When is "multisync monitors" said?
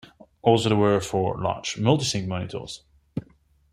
1.75-2.81